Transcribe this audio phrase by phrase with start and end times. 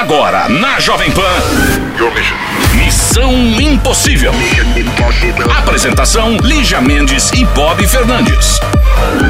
[0.00, 1.89] Agora, na Jovem Pan.
[2.74, 3.30] Missão
[3.60, 4.32] Impossível.
[5.58, 8.58] Apresentação: Lígia Mendes e Bob Fernandes.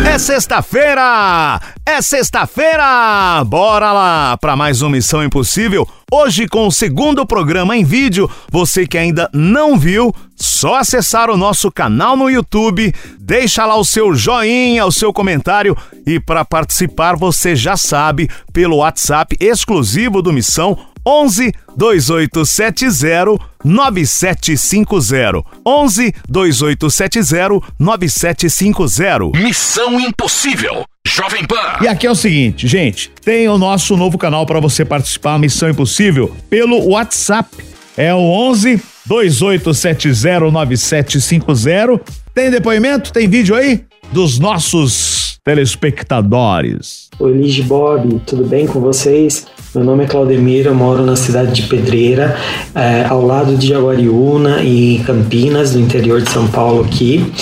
[0.08, 1.60] É sexta-feira!
[1.84, 3.42] É sexta-feira!
[3.44, 5.84] Bora lá para mais uma Missão Impossível.
[6.12, 8.30] Hoje com o segundo programa em vídeo.
[8.52, 13.84] Você que ainda não viu, só acessar o nosso canal no YouTube, deixa lá o
[13.84, 15.76] seu joinha, o seu comentário
[16.06, 25.42] e para participar você já sabe pelo WhatsApp exclusivo do Missão 11 2870 9750.
[25.66, 29.38] 11 2870 9750.
[29.42, 30.84] Missão Impossível.
[31.06, 31.78] Jovem Pan.
[31.80, 35.70] E aqui é o seguinte, gente, tem o nosso novo canal para você participar, Missão
[35.70, 37.48] Impossível, pelo WhatsApp.
[37.96, 42.00] É o 11 2870 9750.
[42.34, 43.12] Tem depoimento?
[43.12, 43.84] Tem vídeo aí?
[44.12, 47.08] Dos nossos telespectadores.
[47.18, 49.46] Oi, Lige Bob, tudo bem com vocês?
[49.74, 52.36] Meu nome é Claudemir, eu moro na cidade de Pedreira,
[52.74, 57.32] é, ao lado de Jaguariúna e Campinas, no interior de São Paulo aqui.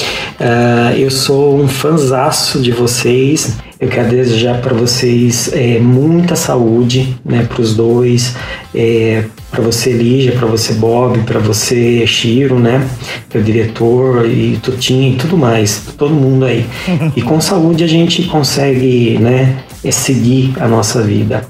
[0.40, 3.56] É, eu sou um fanzaço de vocês.
[3.80, 8.34] Eu quero desejar para vocês é, muita saúde, né, para os dois,
[8.74, 12.84] é, para você Lígia, para você Bob, para você Chiro, né,
[13.32, 16.66] o diretor e Tutinho e tudo mais, todo mundo aí.
[17.14, 21.46] E com saúde a gente consegue, né, é seguir a nossa vida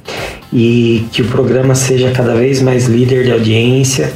[0.53, 4.13] e que o programa seja cada vez mais líder de audiência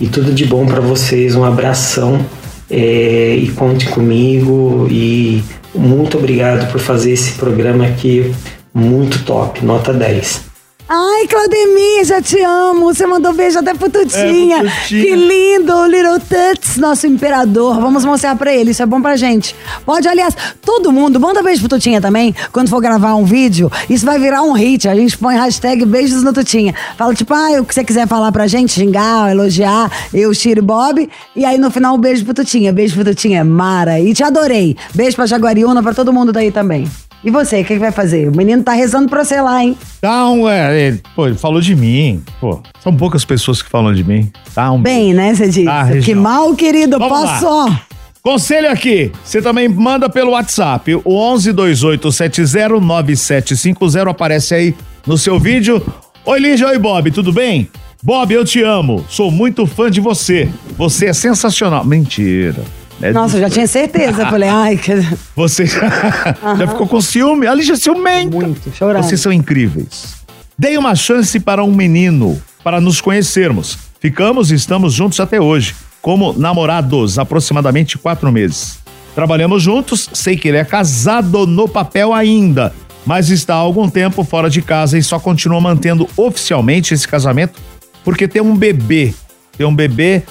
[0.00, 1.34] e tudo de bom para vocês.
[1.34, 2.24] Um abração
[2.70, 5.42] é, e conte comigo e
[5.74, 8.32] muito obrigado por fazer esse programa aqui
[8.72, 10.45] muito top, nota 10.
[10.88, 12.94] Ai, Claudemir, já te amo.
[12.94, 14.58] Você mandou beijo até pro Tutinha.
[14.58, 15.02] É, pro Tutinha.
[15.02, 17.80] Que lindo, Little Tuts, nosso imperador.
[17.80, 19.56] Vamos mostrar pra ele, isso é bom pra gente.
[19.84, 23.70] Pode, aliás, todo mundo, manda beijo pro Tutinha também, quando for gravar um vídeo.
[23.90, 24.88] Isso vai virar um hit.
[24.88, 26.72] A gente põe hashtag beijos no Tutinha.
[26.96, 30.62] Fala, tipo, ah, o que você quiser falar pra gente, xingar, elogiar, eu, Chiro e
[30.62, 31.08] Bob.
[31.34, 32.72] E aí, no final, um beijo pro Tutinha.
[32.72, 33.98] Beijo pro Tutinha, Mara.
[33.98, 34.76] E te adorei.
[34.94, 36.88] Beijo pra Jaguariúna, pra todo mundo daí também.
[37.26, 38.28] E você, o que, que vai fazer?
[38.28, 39.76] O menino tá rezando pra você lá, hein?
[40.00, 42.22] Tá um, é, ele, pô, ele falou de mim.
[42.40, 44.30] Pô, são poucas pessoas que falam de mim.
[44.54, 45.64] Tá um Bem, né, você disse?
[45.64, 47.00] Tá, que mal, querido.
[47.00, 47.44] Vamos Posso?
[47.44, 47.82] lá.
[48.22, 55.36] Conselho aqui, você também manda pelo WhatsApp, o 11 2870 9750 aparece aí no seu
[55.36, 55.82] vídeo.
[56.24, 57.68] Oi Lígia, oi Bob, tudo bem?
[58.04, 60.48] Bob, eu te amo, sou muito fã de você.
[60.78, 61.84] Você é sensacional.
[61.84, 62.62] Mentira.
[63.06, 64.22] É Nossa, eu já tinha certeza.
[64.22, 64.92] Eu Falei, ai, que...
[65.36, 67.46] Você já ficou com ciúme?
[67.46, 68.36] A Lígia é ciumenta.
[68.36, 69.02] muito, chorando.
[69.02, 70.16] Vocês são incríveis.
[70.58, 73.78] Dei uma chance para um menino, para nos conhecermos.
[74.00, 78.78] Ficamos e estamos juntos até hoje, como namorados, aproximadamente quatro meses.
[79.14, 82.72] Trabalhamos juntos, sei que ele é casado no papel ainda,
[83.04, 87.58] mas está há algum tempo fora de casa e só continua mantendo oficialmente esse casamento
[88.06, 89.12] porque tem um bebê.
[89.58, 90.22] Tem um bebê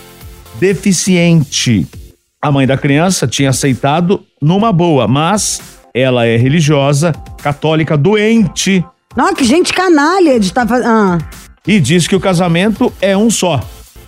[0.62, 1.86] deficiente.
[2.46, 5.60] A mãe da criança tinha aceitado numa boa, mas
[5.96, 7.12] ela é religiosa,
[7.42, 8.86] católica, doente
[9.18, 10.88] Não, que gente canalha de estar fazendo.
[10.88, 11.18] Ah.
[11.66, 13.60] e diz que o casamento é um só.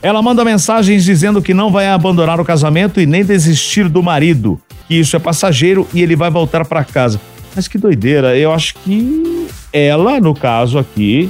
[0.04, 4.62] Ela manda mensagens dizendo que não vai abandonar o casamento e nem desistir do marido,
[4.88, 7.20] que isso é passageiro e ele vai voltar para casa.
[7.56, 11.28] Mas que doideira, eu acho que ela, no caso aqui,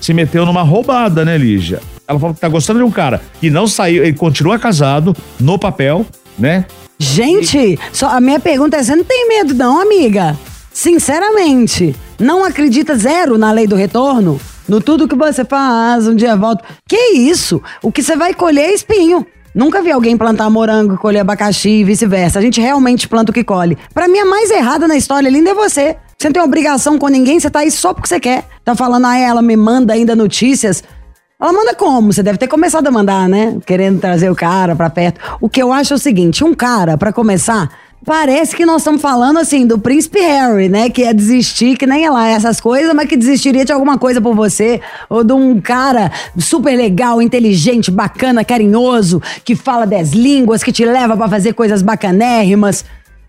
[0.00, 1.80] se meteu numa roubada, né, Lígia?
[2.08, 5.58] Ela falou que tá gostando de um cara que não saiu, ele continua casado, no
[5.58, 6.06] papel,
[6.40, 6.64] né?
[6.98, 10.36] Gente, só a minha pergunta é: você não tem medo, não, amiga?
[10.72, 14.40] Sinceramente, não acredita zero na lei do retorno?
[14.68, 16.64] No tudo que você faz, um dia volta.
[16.88, 17.60] Que isso?
[17.82, 19.26] O que você vai colher é espinho.
[19.52, 22.38] Nunca vi alguém plantar morango colher abacaxi e vice-versa.
[22.38, 23.76] A gente realmente planta o que colhe.
[23.92, 25.96] Pra mim, a mais errada na história linda é você.
[26.16, 28.44] Você não tem obrigação com ninguém, você tá aí só porque você quer.
[28.64, 30.84] Tá falando, ah, ela me manda ainda notícias.
[31.40, 32.12] Ela manda como?
[32.12, 33.56] Você deve ter começado a mandar, né?
[33.64, 35.18] Querendo trazer o cara pra perto.
[35.40, 37.70] O que eu acho é o seguinte: um cara, pra começar,
[38.04, 40.90] parece que nós estamos falando assim do príncipe Harry, né?
[40.90, 44.20] Que é desistir, que nem é lá essas coisas, mas que desistiria de alguma coisa
[44.20, 44.82] por você.
[45.08, 50.84] Ou de um cara super legal, inteligente, bacana, carinhoso, que fala dez línguas, que te
[50.84, 52.84] leva pra fazer coisas bacanérrimas.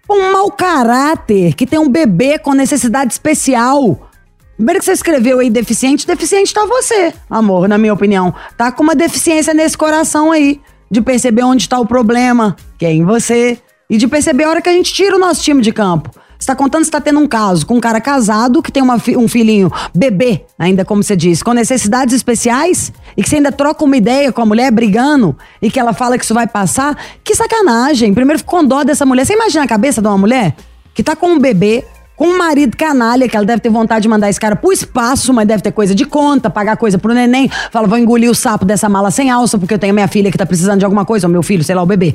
[0.09, 4.10] Um mau caráter, que tem um bebê com necessidade especial.
[4.55, 8.33] Primeiro que você escreveu aí deficiente, deficiente tá você, amor, na minha opinião.
[8.57, 12.93] Tá com uma deficiência nesse coração aí, de perceber onde tá o problema, que é
[12.93, 13.57] em você,
[13.89, 16.11] e de perceber a hora que a gente tira o nosso time de campo.
[16.41, 18.81] Você tá contando que você tá tendo um caso com um cara casado que tem
[18.81, 23.51] uma um filhinho bebê, ainda como você disse, com necessidades especiais e que você ainda
[23.51, 26.97] troca uma ideia com a mulher brigando e que ela fala que isso vai passar.
[27.23, 28.11] Que sacanagem.
[28.11, 29.23] Primeiro fico com dó dessa mulher.
[29.23, 30.55] Você imagina a cabeça de uma mulher
[30.95, 31.85] que tá com um bebê,
[32.21, 35.33] com um marido canalha, que ela deve ter vontade de mandar esse cara pro espaço,
[35.33, 37.49] mas deve ter coisa de conta, pagar coisa pro neném.
[37.71, 40.37] Fala, vou engolir o sapo dessa mala sem alça, porque eu tenho minha filha que
[40.37, 42.13] tá precisando de alguma coisa, ou meu filho, sei lá, o bebê.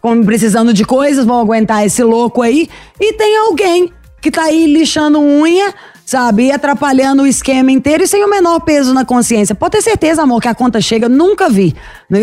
[0.00, 2.66] Como precisando de coisas, vão aguentar esse louco aí.
[2.98, 6.46] E tem alguém que tá aí lixando unha, sabe?
[6.46, 9.54] E atrapalhando o esquema inteiro e sem o menor peso na consciência.
[9.54, 11.74] Pode ter certeza, amor, que a conta chega, nunca vi.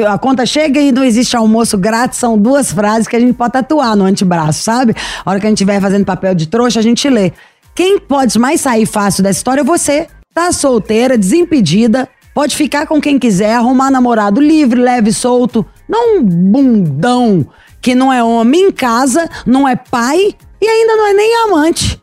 [0.07, 3.53] A conta chega e não existe almoço grátis, são duas frases que a gente pode
[3.53, 4.95] tatuar no antebraço, sabe?
[5.25, 7.31] A hora que a gente estiver fazendo papel de trouxa, a gente lê.
[7.73, 10.07] Quem pode mais sair fácil dessa história é você.
[10.33, 15.65] Tá solteira, desimpedida, pode ficar com quem quiser, arrumar namorado livre, leve, solto.
[15.87, 17.47] Não um bundão
[17.81, 21.99] que não é homem em casa, não é pai e ainda não é nem amante.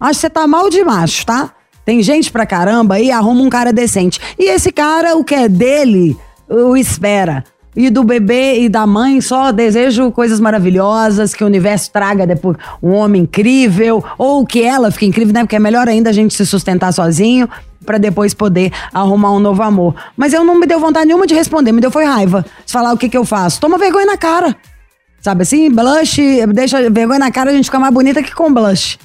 [0.00, 1.50] Acho que você tá mal de macho, tá?
[1.84, 4.20] Tem gente pra caramba aí, arruma um cara decente.
[4.38, 6.16] E esse cara, o que é dele,
[6.48, 7.44] o espera.
[7.76, 12.56] E do bebê e da mãe, só desejo coisas maravilhosas, que o universo traga depois
[12.82, 15.40] um homem incrível, ou que ela fique incrível, né?
[15.40, 17.48] Porque é melhor ainda a gente se sustentar sozinho
[17.84, 19.94] para depois poder arrumar um novo amor.
[20.16, 22.44] Mas eu não me deu vontade nenhuma de responder, me deu foi raiva.
[22.64, 23.60] De falar o que que eu faço.
[23.60, 24.56] Toma vergonha na cara.
[25.20, 25.70] Sabe assim?
[25.70, 26.18] Blush,
[26.52, 28.98] deixa vergonha na cara, a gente fica mais bonita que com blush.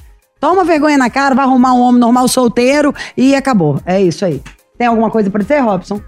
[0.46, 3.80] Toma vergonha na cara, vai arrumar um homem normal solteiro e acabou.
[3.84, 4.40] É isso aí.
[4.78, 6.00] Tem alguma coisa pra dizer, Robson?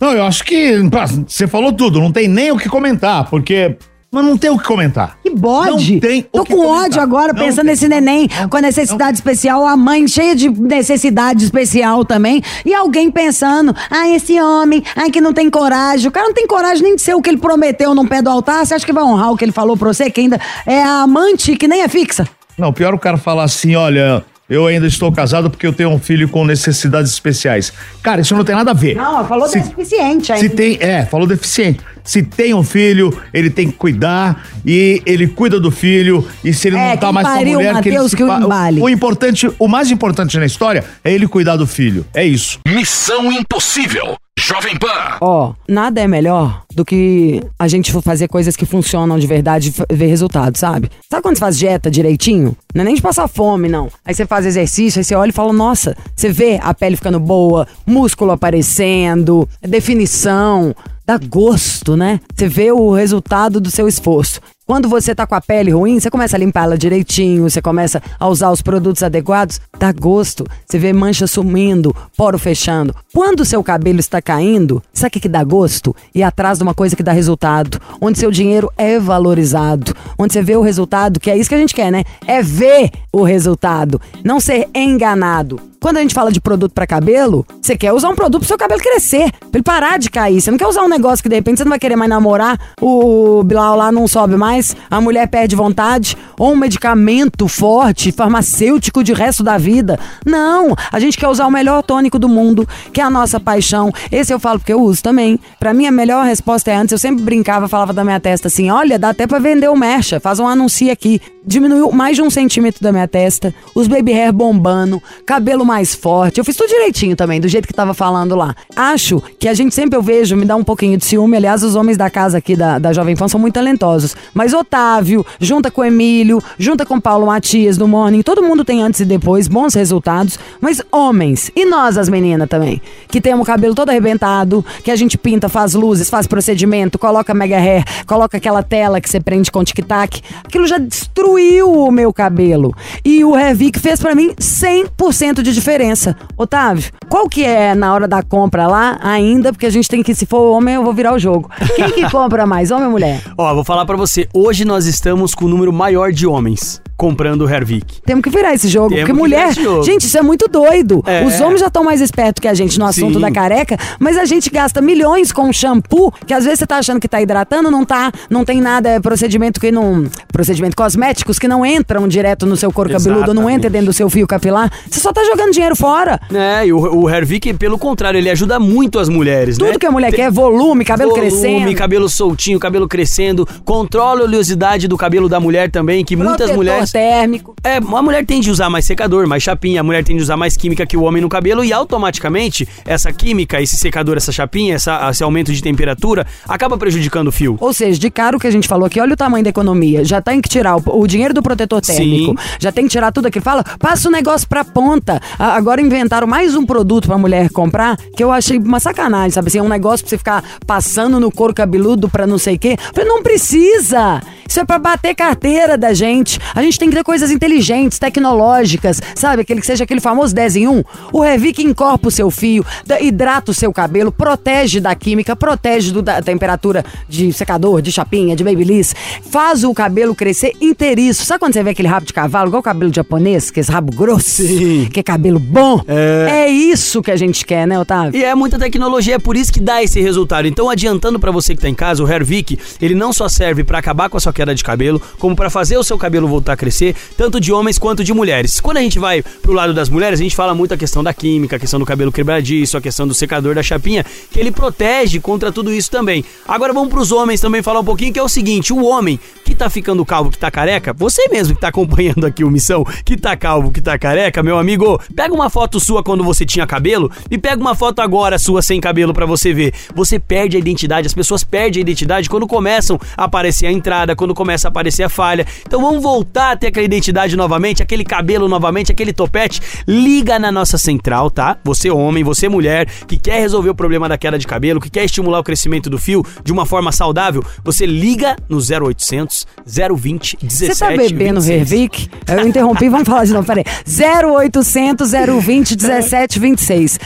[0.00, 0.80] Não, eu acho que
[1.28, 3.76] você falou tudo, não tem nem o que comentar, porque.
[4.10, 5.16] Mas não tem o que comentar.
[5.22, 5.92] Que bode!
[5.94, 6.84] Não tem o Tô com comentar.
[6.84, 7.70] ódio agora, Não pensando tem.
[7.72, 12.74] nesse neném Não, com a necessidade especial, a mãe cheia de necessidade especial também, e
[12.74, 16.08] alguém pensando, ah, esse homem, ai, que não tem coragem.
[16.08, 18.30] O cara não tem coragem nem de ser o que ele prometeu no pé do
[18.30, 18.64] altar.
[18.66, 21.02] Você acha que vai honrar o que ele falou pra você, que ainda é a
[21.02, 22.26] amante que nem é fixa?
[22.58, 25.90] Não, pior é o cara falar assim, olha, eu ainda estou casado porque eu tenho
[25.90, 27.72] um filho com necessidades especiais.
[28.02, 28.94] Cara, isso não tem nada a ver.
[28.94, 30.48] Não, falou Se- deficiente Se ainda.
[30.50, 31.80] tem, é, falou deficiente.
[32.04, 36.26] Se tem um filho, ele tem que cuidar e ele cuida do filho.
[36.44, 38.22] E se ele É, não tá mais com a mulher, que ele Mateus, se que
[38.22, 38.80] o pa- embale.
[38.82, 42.04] o importante, o mais importante na história é ele cuidar do filho.
[42.12, 42.60] É isso.
[42.68, 44.16] Missão Impossível.
[44.38, 45.16] Jovem Pan.
[45.20, 49.94] Ó, nada é melhor do que a gente fazer coisas que funcionam de verdade e
[49.94, 50.90] ver resultado, sabe?
[51.08, 52.56] Sabe quando você faz dieta direitinho?
[52.74, 53.88] Não é nem de passar fome, não.
[54.04, 57.20] Aí você faz exercício, aí você olha e fala, nossa, você vê a pele ficando
[57.20, 60.74] boa, músculo aparecendo, definição,
[61.06, 62.20] dá gosto, né?
[62.34, 64.40] Você vê o resultado do seu esforço.
[64.66, 68.02] Quando você tá com a pele ruim, você começa a limpar ela direitinho, você começa
[68.18, 70.46] a usar os produtos adequados, dá gosto.
[70.64, 72.94] Você vê mancha sumindo, poro fechando.
[73.12, 75.94] Quando o seu cabelo está caindo, sabe o que, que dá gosto?
[76.14, 80.40] Ir atrás de uma coisa que dá resultado, onde seu dinheiro é valorizado, onde você
[80.40, 82.02] vê o resultado, que é isso que a gente quer, né?
[82.26, 85.73] É ver o resultado, não ser enganado.
[85.84, 88.56] Quando a gente fala de produto pra cabelo, você quer usar um produto pro seu
[88.56, 90.40] cabelo crescer, pra ele parar de cair.
[90.40, 92.58] Você não quer usar um negócio que de repente você não vai querer mais namorar,
[92.80, 99.04] o Bilal lá não sobe mais, a mulher perde vontade, ou um medicamento forte, farmacêutico
[99.04, 100.00] de resto da vida.
[100.24, 103.92] Não, a gente quer usar o melhor tônico do mundo, que é a nossa paixão.
[104.10, 105.38] Esse eu falo porque eu uso também.
[105.60, 108.70] Pra mim a melhor resposta é antes, eu sempre brincava, falava da minha testa assim,
[108.70, 111.20] olha, dá até pra vender o Mercha, faz um anúncio aqui.
[111.46, 116.38] Diminuiu mais de um centímetro da minha testa, os baby hair bombando, cabelo mais forte.
[116.38, 118.54] Eu fiz tudo direitinho também, do jeito que tava falando lá.
[118.76, 121.36] Acho que a gente sempre eu vejo, me dá um pouquinho de ciúme.
[121.36, 124.14] Aliás, os homens da casa aqui da, da Jovem Pan são muito talentosos.
[124.32, 129.00] Mas Otávio, junta com Emílio, junta com Paulo Matias do Morning, todo mundo tem antes
[129.00, 130.38] e depois bons resultados.
[130.60, 134.96] Mas homens, e nós as meninas também, que temos o cabelo todo arrebentado, que a
[134.96, 139.50] gente pinta, faz luzes, faz procedimento, coloca mega hair, coloca aquela tela que você prende
[139.50, 140.22] com tic-tac.
[140.44, 142.72] Aquilo já destruiu o meu cabelo.
[143.04, 146.16] E o Revic fez pra mim 100% de diferença.
[146.36, 149.52] Otávio, qual que é na hora da compra lá ainda?
[149.52, 151.50] Porque a gente tem que, se for homem, eu vou virar o jogo.
[151.76, 153.22] Quem que compra mais, homem ou mulher?
[153.38, 157.42] Ó, vou falar pra você, hoje nós estamos com o número maior de homens comprando
[157.42, 158.00] o Hervik.
[158.02, 158.90] Temos que virar esse jogo.
[158.90, 159.52] Temos porque mulher.
[159.84, 161.02] Gente, isso é muito doido.
[161.06, 161.24] É.
[161.24, 163.20] Os homens já estão mais espertos que a gente no assunto Sim.
[163.20, 167.00] da careca, mas a gente gasta milhões com shampoo, que às vezes você tá achando
[167.00, 170.04] que tá hidratando, não tá, não tem nada, é procedimento que não.
[170.32, 174.08] Procedimento cosméticos que não entram direto no seu couro cabeludo, não entra dentro do seu
[174.08, 174.70] fio capilar.
[174.88, 176.20] Você só tá jogando dinheiro fora.
[176.32, 179.66] É, e o, o Hervik, pelo contrário, ele ajuda muito as mulheres, né?
[179.66, 181.74] Tudo que a mulher quer, volume, cabelo Volume, crescendo.
[181.74, 186.54] cabelo soltinho, cabelo crescendo, controla a oleosidade do cabelo da mulher também, que muitas protetor
[186.92, 186.92] mulheres.
[186.92, 187.54] térmico.
[187.64, 190.36] É, a mulher tende a usar mais secador, mais chapinha, a mulher tende a usar
[190.36, 194.74] mais química que o homem no cabelo e automaticamente essa química, esse secador, essa chapinha,
[194.74, 197.56] essa- esse aumento de temperatura acaba prejudicando o fio.
[197.60, 200.04] Ou seja, de cara o que a gente falou aqui, olha o tamanho da economia.
[200.04, 202.40] Já tem que tirar o, o dinheiro do protetor térmico.
[202.40, 202.48] Sim.
[202.60, 203.44] Já tem que tirar tudo aquilo.
[203.44, 205.20] Fala, passa o negócio pra ponta.
[205.38, 209.48] A- agora inventaram mais um produto pra mulher comprar que eu achei uma sacanagem, sabe
[209.48, 209.58] assim?
[209.58, 212.76] É um negócio pra você ficar passando no couro cabeludo pra não sei o quê.
[212.78, 214.20] Eu Falei, não precisa.
[214.48, 216.38] Isso é pra bater carteira da gente.
[216.54, 219.42] A gente tem que ter coisas inteligentes, tecnológicas, sabe?
[219.42, 220.82] Aquele que seja aquele famoso 10 em 1.
[221.12, 222.64] O Revic encorpa o seu fio,
[223.00, 228.34] hidrata o seu cabelo, protege da química, protege do- da temperatura de secador, de chapinha,
[228.36, 228.94] de babyliss.
[229.30, 231.24] Faz o cabelo crescer inteiriço.
[231.24, 233.70] Sabe quando você vê aquele rabo de cavalo, igual o cabelo japonês, que é esse
[233.72, 234.42] rabo grosso?
[234.42, 234.88] Sim.
[234.92, 235.80] Que é cabelo bom?
[235.86, 236.48] É.
[236.50, 238.18] isso que a gente quer, né, Otávio?
[238.18, 240.46] E é muita tecnologia, é por isso que dá esse resultado.
[240.46, 243.78] Então, adiantando pra você que tá em casa, o Hervik, ele não só serve pra
[243.78, 246.56] acabar com a sua queda de cabelo, como pra fazer o seu cabelo voltar a
[246.64, 248.58] crescer, tanto de homens quanto de mulheres.
[248.58, 251.12] Quando a gente vai pro lado das mulheres, a gente fala muito a questão da
[251.12, 255.20] química, a questão do cabelo quebradiço, a questão do secador da chapinha, que ele protege
[255.20, 256.24] contra tudo isso também.
[256.48, 259.54] Agora vamos pros homens também falar um pouquinho, que é o seguinte, o homem que
[259.54, 263.16] tá ficando calvo, que tá careca, você mesmo que tá acompanhando aqui o Missão, que
[263.16, 267.10] tá calvo, que tá careca, meu amigo, pega uma foto sua quando você tinha cabelo
[267.30, 269.74] e pega uma foto agora sua sem cabelo pra você ver.
[269.94, 274.16] Você perde a identidade, as pessoas perdem a identidade quando começam a aparecer a entrada,
[274.16, 275.46] quando começa a aparecer a falha.
[275.66, 279.60] Então vamos voltar a ter aquela identidade novamente, aquele cabelo novamente, aquele topete.
[279.86, 281.56] Liga na nossa central, tá?
[281.64, 285.04] Você homem, você mulher, que quer resolver o problema da queda de cabelo, que quer
[285.04, 290.74] estimular o crescimento do fio de uma forma saudável, você liga no 0800 020 17
[290.74, 291.72] Você tá bebendo 26.
[291.72, 292.08] Hervic?
[292.28, 293.64] Eu interrompi, vamos falar de novo, peraí.
[293.86, 296.98] 0800 020 1726.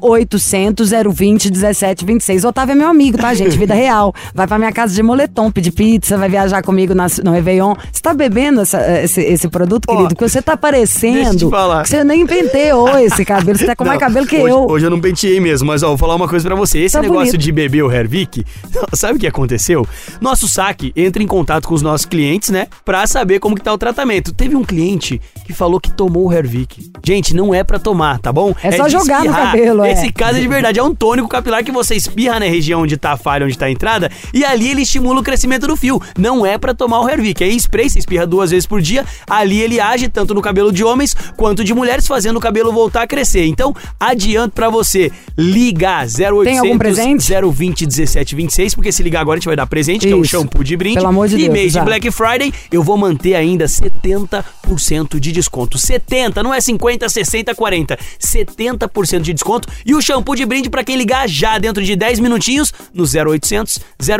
[0.00, 2.44] 0800 020 1726.
[2.44, 3.56] Otávio é meu amigo, tá, gente?
[3.58, 4.14] Vida real.
[4.34, 7.74] Vai pra minha casa de moletom, pedir pizza, vai viajar comigo na- no Réveillon.
[7.92, 10.08] Você tá bebendo essa- esse, esse produto, querido?
[10.08, 11.82] Porque você tá deixa eu parecendo te falar.
[11.82, 13.58] que você nem penteou esse cabelo.
[13.58, 14.66] Você tá com mais Não, cabelo que hoje, eu.
[14.68, 16.78] Hoje eu não penteei mesmo, mas ó, vou falar uma coisa pra você.
[16.80, 17.38] Esse Tá negócio bonito.
[17.38, 18.44] de beber o Hervik,
[18.94, 19.86] sabe o que aconteceu?
[20.20, 22.66] Nosso saque entra em contato com os nossos clientes, né?
[22.84, 24.32] Pra saber como que tá o tratamento.
[24.32, 26.90] Teve um cliente que falou que tomou o Hervik.
[27.04, 28.54] Gente, não é pra tomar, tá bom?
[28.62, 29.52] É só de jogar no espirrar.
[29.52, 29.92] cabelo, é.
[29.92, 30.78] Esse caso é de verdade.
[30.78, 33.66] É um tônico capilar que você espirra na região onde tá a falha, onde tá
[33.66, 36.00] a entrada, e ali ele estimula o crescimento do fio.
[36.16, 37.42] Não é pra tomar o Hervik.
[37.42, 39.04] É spray, você espirra duas vezes por dia.
[39.28, 43.02] Ali ele age tanto no cabelo de homens quanto de mulheres, fazendo o cabelo voltar
[43.02, 43.46] a crescer.
[43.46, 47.32] Então, adianto pra você ligar 0800 Tem algum presente?
[47.32, 50.30] 020 1726, porque se ligar agora a gente vai dar presente, que é o Isso.
[50.30, 50.96] shampoo de brinde.
[50.96, 51.80] Pelo amor de e Deus, mês de.
[51.80, 55.78] Black Friday, eu vou manter ainda 70% de desconto.
[55.78, 57.98] 70, não é 50, 60, 40.
[58.20, 59.68] 70% de desconto.
[59.84, 63.78] E o shampoo de brinde pra quem ligar já dentro de 10 minutinhos no 0800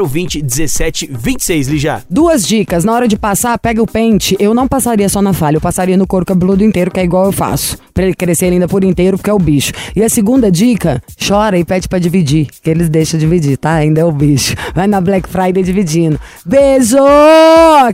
[0.09, 2.05] 020 1726, Lígia.
[2.09, 2.85] Duas dicas.
[2.85, 4.22] Na hora de passar, pega o pente.
[4.39, 7.27] Eu não passaria só na falha, eu passaria no couro cabeludo inteiro, que é igual
[7.27, 7.77] eu faço.
[7.93, 9.73] Pra ele crescer ainda por inteiro, porque é o bicho.
[9.95, 12.47] E a segunda dica, chora e pede pra dividir.
[12.63, 13.75] Que eles deixam dividir, tá?
[13.75, 14.55] Ainda é o bicho.
[14.75, 16.21] Vai na Black Friday dividindo.
[16.47, 16.97] Beijo!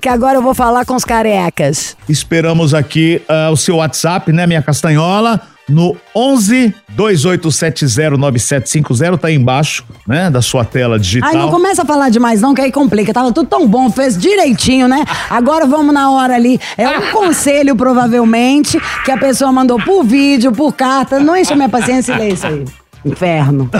[0.00, 1.96] Que agora eu vou falar com os carecas.
[2.08, 5.40] Esperamos aqui ah, o seu WhatsApp, né, minha castanhola?
[5.68, 11.30] No 11 28709750, tá aí embaixo, né, da sua tela digital.
[11.30, 13.12] Ai, não começa a falar demais não, que aí complica.
[13.12, 15.04] Tava tudo tão bom, fez direitinho, né?
[15.30, 16.58] Agora vamos na hora ali.
[16.76, 21.20] É um conselho, provavelmente, que a pessoa mandou por vídeo, por carta.
[21.20, 22.64] Não enche a minha paciência e lê isso aí.
[23.04, 23.70] Inferno.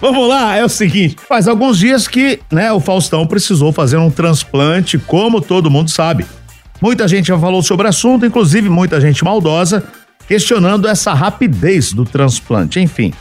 [0.00, 4.10] Vamos lá, é o seguinte, faz alguns dias que, né, o Faustão precisou fazer um
[4.10, 6.26] transplante, como todo mundo sabe.
[6.82, 9.84] Muita gente já falou sobre o assunto, inclusive muita gente maldosa,
[10.26, 13.14] questionando essa rapidez do transplante, enfim.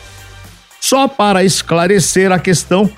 [0.79, 2.89] Só para esclarecer a questão,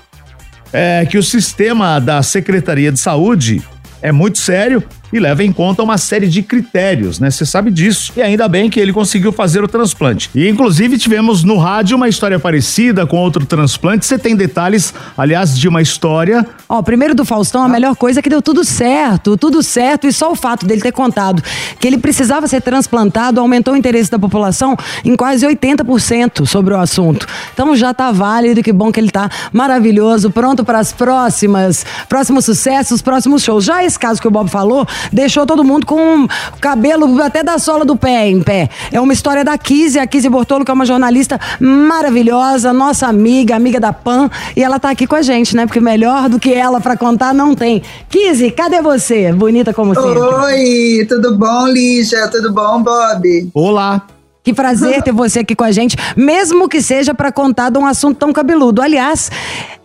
[0.72, 3.62] é que o sistema da Secretaria de Saúde
[4.00, 4.82] é muito sério
[5.14, 7.30] e leva em conta uma série de critérios, né?
[7.30, 8.12] Você sabe disso.
[8.16, 10.28] E ainda bem que ele conseguiu fazer o transplante.
[10.34, 14.04] E inclusive tivemos no rádio uma história parecida com outro transplante.
[14.04, 18.22] Você tem detalhes, aliás, de uma história Ó, primeiro do Faustão, a melhor coisa é
[18.22, 21.42] que deu tudo certo, tudo certo, e só o fato dele ter contado
[21.78, 26.78] que ele precisava ser transplantado aumentou o interesse da população em quase 80% sobre o
[26.78, 27.26] assunto.
[27.52, 32.44] Então já tá válido, que bom que ele tá maravilhoso, pronto para as próximas, próximos
[32.46, 33.64] sucessos, próximos shows.
[33.64, 36.28] Já esse caso que o Bob falou, deixou todo mundo com o
[36.60, 38.68] cabelo até da sola do pé em pé.
[38.92, 43.56] É uma história da Kizzy, a Kizzy Bortolo, que é uma jornalista maravilhosa, nossa amiga,
[43.56, 45.66] amiga da Pan, e ela tá aqui com a gente, né?
[45.66, 47.82] Porque melhor do que ela pra contar não tem.
[48.08, 49.32] Kizzy, cadê você?
[49.32, 50.18] Bonita como sempre.
[50.18, 52.28] Oi, tudo bom, Lígia?
[52.28, 53.50] Tudo bom, Bob?
[53.54, 54.13] Olá.
[54.44, 57.86] Que prazer ter você aqui com a gente, mesmo que seja pra contar de um
[57.86, 58.82] assunto tão cabeludo.
[58.82, 59.30] Aliás,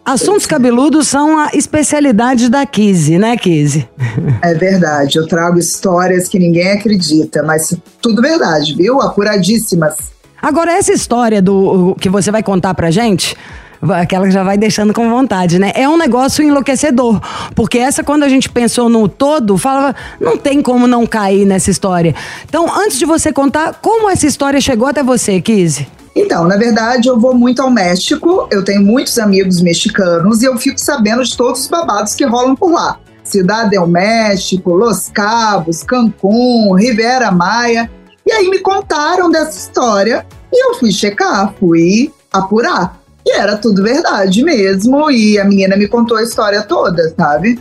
[0.06, 3.88] assuntos cabeludos são a especialidade da Kizzy, né, Kizzy?
[4.42, 9.02] É verdade, eu trago histórias que ninguém acredita, mas tudo verdade, viu?
[9.02, 9.96] Apuradíssimas.
[10.42, 13.36] Agora, essa história do que você vai contar pra gente,
[13.82, 15.72] aquela que já vai deixando com vontade, né?
[15.76, 17.22] É um negócio enlouquecedor.
[17.56, 21.72] Porque essa, quando a gente pensou no todo, falava, não tem como não cair nessa
[21.72, 22.14] história.
[22.48, 25.88] Então, antes de você contar, como essa história chegou até você, Kizzy?
[26.16, 30.58] Então, na verdade, eu vou muito ao México, eu tenho muitos amigos mexicanos e eu
[30.58, 33.00] fico sabendo de todos os babados que rolam por lá.
[33.24, 37.90] Cidade del México, Los Cabos, Cancún, Rivera Maia.
[38.26, 42.99] E aí me contaram dessa história e eu fui checar, fui apurar.
[43.26, 47.60] E era tudo verdade mesmo, e a menina me contou a história toda, sabe?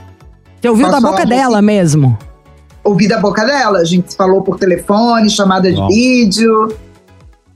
[0.60, 2.18] Você ouviu da Posso boca dela mesmo?
[2.82, 5.88] Ouvi da boca dela, a gente falou por telefone, chamada de Bom.
[5.88, 6.74] vídeo.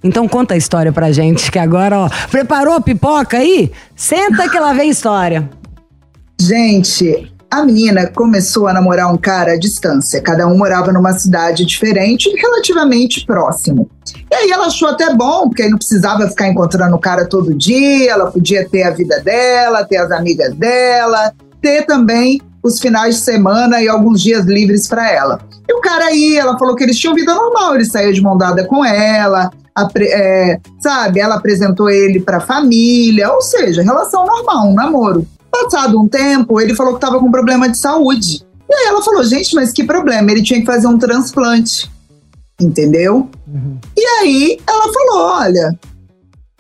[0.05, 3.73] Então conta a história pra gente, que agora, ó, preparou a pipoca aí?
[3.95, 5.49] Senta que lá vem história.
[6.41, 10.23] Gente, a menina começou a namorar um cara à distância.
[10.23, 13.91] Cada um morava numa cidade diferente, relativamente próximo.
[14.31, 17.55] E aí ela achou até bom, porque aí não precisava ficar encontrando o cara todo
[17.55, 23.17] dia, ela podia ter a vida dela, ter as amigas dela, ter também os finais
[23.17, 25.39] de semana e alguns dias livres para ela.
[25.69, 28.39] E o cara aí, ela falou que eles tinham vida normal, ele saía de mão
[28.39, 31.21] dada com ela, apre- é, sabe?
[31.21, 35.27] Ela apresentou ele para a família, ou seja, relação normal, um namoro.
[35.53, 38.45] Passado um tempo, ele falou que estava com problema de saúde.
[38.69, 40.31] E aí ela falou, gente, mas que problema?
[40.31, 41.93] Ele tinha que fazer um transplante.
[42.59, 43.29] Entendeu?
[43.97, 45.79] E aí ela falou: olha,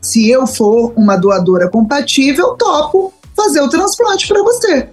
[0.00, 4.88] se eu for uma doadora compatível, topo fazer o transplante para você.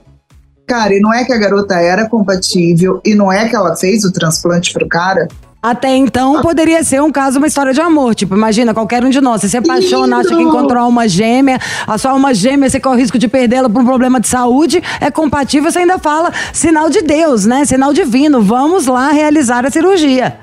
[0.68, 4.06] Cara, e não é que a garota era compatível e não é que ela fez
[4.06, 5.28] o transplante pro cara.
[5.62, 8.16] Até então poderia ser um caso, uma história de amor.
[8.16, 9.42] Tipo, imagina, qualquer um de nós.
[9.42, 13.00] Você se apaixona, acha que encontrou uma gêmea, a sua alma gêmea, você corre o
[13.00, 17.02] risco de perdê-la por um problema de saúde, é compatível, você ainda fala sinal de
[17.02, 17.66] Deus, né?
[17.66, 18.42] Sinal divino.
[18.42, 20.40] Vamos lá realizar a cirurgia.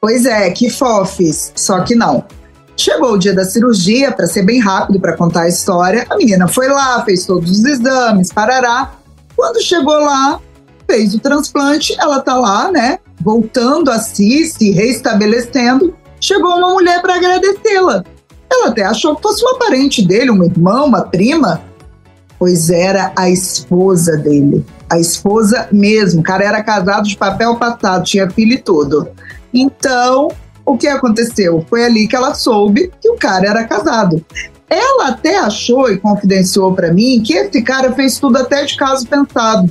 [0.00, 1.52] Pois é, que fofes.
[1.56, 2.24] Só que não.
[2.76, 6.46] Chegou o dia da cirurgia, para ser bem rápido para contar a história, a menina
[6.46, 8.92] foi lá, fez todos os exames, parará.
[9.34, 10.38] Quando chegou lá,
[10.88, 15.94] fez o transplante, ela tá lá, né, voltando a si, se reestabelecendo.
[16.20, 18.04] Chegou uma mulher para agradecê-la.
[18.50, 21.62] Ela até achou que fosse uma parente dele, uma irmã, uma prima,
[22.38, 24.64] pois era a esposa dele.
[24.88, 26.20] A esposa mesmo.
[26.20, 29.08] O cara era casado de papel passado, tinha filho e tudo.
[29.52, 30.28] Então,
[30.64, 31.64] o que aconteceu?
[31.68, 34.24] Foi ali que ela soube que o cara era casado.
[34.68, 39.06] Ela até achou e confidenciou para mim que esse cara fez tudo até de caso
[39.06, 39.70] pensado,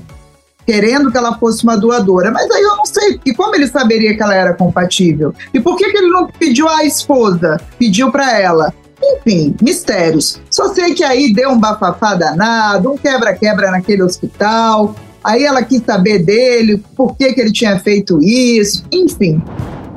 [0.65, 2.31] querendo que ela fosse uma doadora.
[2.31, 5.33] Mas aí eu não sei, e como ele saberia que ela era compatível?
[5.53, 7.59] E por que, que ele não pediu à esposa?
[7.77, 8.73] Pediu para ela.
[9.01, 10.41] Enfim, mistérios.
[10.49, 14.95] Só sei que aí deu um bafafá danado, um quebra-quebra naquele hospital.
[15.23, 18.83] Aí ela quis saber dele, por que, que ele tinha feito isso.
[18.91, 19.41] Enfim,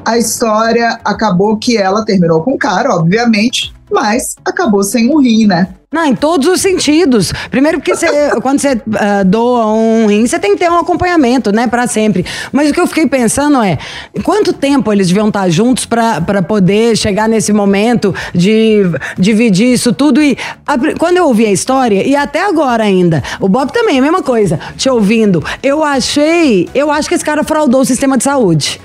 [0.05, 5.47] a história acabou que ela terminou com o cara, obviamente, mas acabou sem um rim,
[5.47, 5.69] né?
[5.91, 7.33] Não, em todos os sentidos.
[7.51, 8.07] Primeiro porque você,
[8.43, 12.27] quando você ah, doa um rim, você tem que ter um acompanhamento, né, Pra sempre.
[12.53, 13.79] Mas o que eu fiquei pensando é,
[14.23, 18.83] quanto tempo eles deviam estar juntos pra pra poder chegar nesse momento de
[19.19, 23.49] dividir isso tudo e a quando eu ouvi a história e até agora ainda, o
[23.49, 25.43] Bob também a mesma coisa, te ouvindo.
[25.63, 28.79] Eu achei, eu acho que esse cara fraudou o sistema de saúde.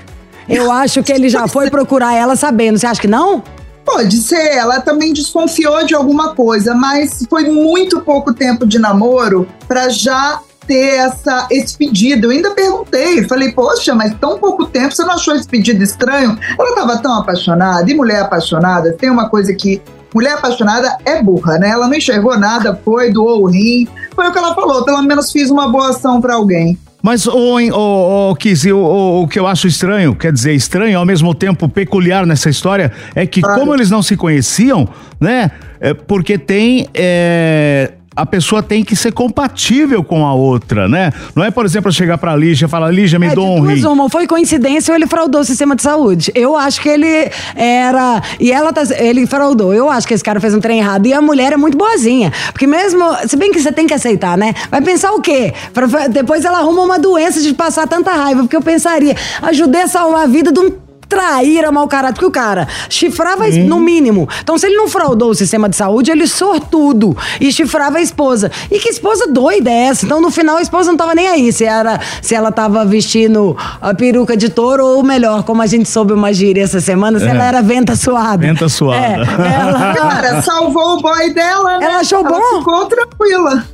[0.48, 2.78] Eu acho que ele já foi procurar ela sabendo.
[2.78, 3.42] Você acha que não?
[3.84, 9.46] Pode ser, ela também desconfiou de alguma coisa, mas foi muito pouco tempo de namoro
[9.68, 12.26] para já ter essa, esse pedido.
[12.26, 16.38] Eu ainda perguntei, falei, poxa, mas tão pouco tempo, você não achou esse pedido estranho?
[16.58, 19.80] Ela estava tão apaixonada, e mulher apaixonada, tem uma coisa que.
[20.14, 21.70] Mulher apaixonada é burra, né?
[21.70, 23.88] Ela não enxergou nada, foi, doou o rim.
[24.14, 26.78] Foi o que ela falou, pelo menos fiz uma boa ação para alguém.
[27.04, 30.98] Mas, ô, ô, ô, Kizzy, o, o, o que eu acho estranho, quer dizer, estranho
[30.98, 33.60] ao mesmo tempo peculiar nessa história, é que Claro.
[33.60, 34.88] como eles não se conheciam,
[35.20, 35.50] né?
[35.78, 36.88] É, porque tem.
[36.94, 41.12] é, a pessoa tem que ser compatível com a outra, né?
[41.34, 43.84] Não é, por exemplo, chegar pra Lígia e falar, Lígia, me É, dou um rim.
[43.86, 46.30] uma, foi coincidência ou ele fraudou o sistema de saúde.
[46.34, 48.22] Eu acho que ele era.
[48.38, 48.82] E ela tá.
[48.98, 49.74] Ele fraudou.
[49.74, 51.06] Eu acho que esse cara fez um trem errado.
[51.06, 52.32] E a mulher é muito boazinha.
[52.52, 53.02] Porque mesmo.
[53.26, 54.54] Se bem que você tem que aceitar, né?
[54.70, 55.52] Vai pensar o quê?
[55.72, 58.42] Pra- depois ela arruma uma doença de passar tanta raiva.
[58.42, 60.70] Porque eu pensaria, ajudei a salvar a vida de um
[61.08, 64.28] traíra, mau caráter, porque o cara chifrava es- no mínimo.
[64.42, 68.50] Então, se ele não fraudou o sistema de saúde, ele sortudo e chifrava a esposa.
[68.70, 70.04] E que esposa doida é essa?
[70.06, 73.56] Então, no final, a esposa não tava nem aí se, era, se ela tava vestindo
[73.80, 77.26] a peruca de touro ou melhor, como a gente soube uma gíria essa semana, se
[77.26, 77.30] É.
[77.30, 78.38] ela era venta suada.
[78.38, 79.04] Venta suada.
[79.04, 79.14] É,
[79.60, 79.94] ela...
[79.94, 81.86] Cara, salvou o boy dela, né?
[81.86, 82.34] Ela achou bom?
[82.34, 83.64] Ela ficou tranquila.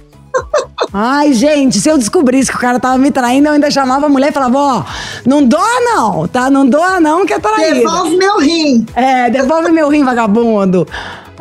[0.93, 4.09] Ai, gente, se eu descobrisse que o cara tava me traindo, eu ainda chamava a
[4.09, 4.85] mulher e falava, ó,
[5.25, 6.51] não doa não, tá?
[6.51, 7.75] Não doa não que é traíra.
[7.75, 8.87] Devolve meu rim.
[8.95, 10.87] É, devolve meu rim, vagabundo.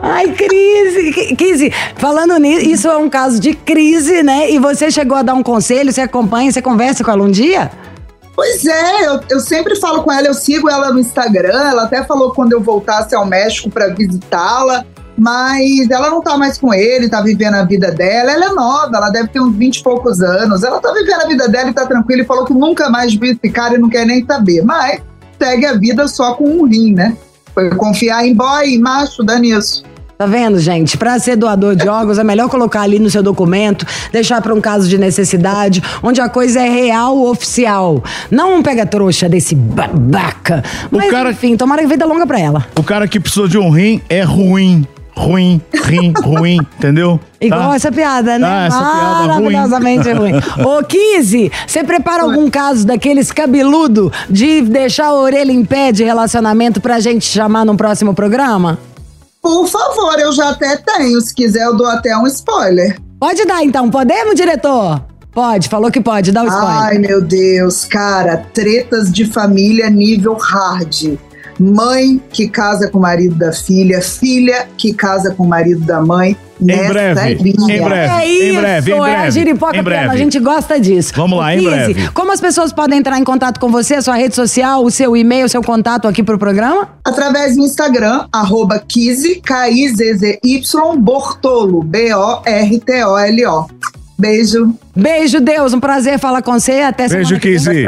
[0.01, 1.35] Ai, crise.
[1.35, 4.49] Crise, falando nisso, isso é um caso de crise, né?
[4.51, 7.71] E você chegou a dar um conselho, você acompanha, você conversa com ela um dia?
[8.35, 12.05] Pois é, eu, eu sempre falo com ela, eu sigo ela no Instagram, ela até
[12.05, 14.85] falou quando eu voltasse ao México para visitá-la,
[15.19, 18.31] mas ela não tá mais com ele, tá vivendo a vida dela.
[18.31, 20.63] Ela é nova, ela deve ter uns 20 e poucos anos.
[20.63, 23.31] Ela tá vivendo a vida dela e tá tranquila e falou que nunca mais viu
[23.31, 24.63] esse cara e não quer nem saber.
[24.63, 25.01] Mas
[25.41, 27.15] segue a vida só com um rim, né?
[27.53, 29.83] Foi confiar em boy e macho, dá nisso.
[30.17, 30.97] Tá vendo, gente?
[30.97, 34.59] Pra ser doador de órgãos é melhor colocar ali no seu documento, deixar pra um
[34.59, 38.03] caso de necessidade, onde a coisa é real, oficial.
[38.29, 40.61] Não um pega trouxa desse babaca.
[40.91, 42.67] Mas cara- enfim, tomara que vida longa pra ela.
[42.77, 44.85] O cara que precisou de um rim é ruim.
[45.19, 47.19] Ruim, rim, ruim, entendeu?
[47.41, 47.75] Igual Tá?
[47.75, 48.47] essa piada, né?
[48.47, 49.53] Ah, essa piada ruim.
[49.53, 50.31] Maravilhosamente ruim.
[50.65, 56.05] Ô, Kizzy, você prepara algum caso daqueles cabeludo de deixar a orelha em pé de
[56.05, 58.79] relacionamento pra gente chamar num próximo programa?
[59.41, 61.19] Por favor, eu já até tenho.
[61.19, 62.97] Se quiser, eu dou até um spoiler.
[63.19, 65.01] Pode dar então, podemos, diretor?
[65.33, 66.77] Pode, falou que pode, dá o spoiler.
[66.81, 71.17] Ai, meu Deus, cara, tretas de família nível hard.
[71.59, 76.01] Mãe que casa com o marido da filha, filha que casa com o marido da
[76.01, 76.37] mãe.
[76.61, 77.77] Em nessa breve, linha.
[77.77, 78.13] em breve.
[78.13, 80.09] É isso, em breve, em é a breve, giripoca em breve.
[80.09, 81.13] a gente gosta disso.
[81.15, 82.07] Vamos lá, Ô, em Kizzy, breve.
[82.09, 85.15] Como as pessoas podem entrar em contato com você, a sua rede social, o seu
[85.15, 86.89] e-mail, o seu contato aqui pro programa?
[87.05, 93.67] Através do Instagram, arroba Kizzy, K-I-Z-Z-Y, Bortolo, B-O-R-T-O-L-O.
[94.19, 94.73] Beijo.
[94.95, 97.85] Beijo, Deus, um prazer falar com você, até semana Beijo, que vem.